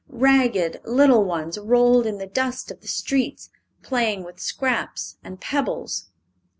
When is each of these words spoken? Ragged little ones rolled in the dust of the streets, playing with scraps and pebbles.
Ragged 0.09 0.81
little 0.83 1.23
ones 1.23 1.59
rolled 1.59 2.07
in 2.07 2.17
the 2.17 2.25
dust 2.25 2.71
of 2.71 2.81
the 2.81 2.87
streets, 2.87 3.51
playing 3.83 4.23
with 4.23 4.39
scraps 4.39 5.17
and 5.23 5.39
pebbles. 5.39 6.07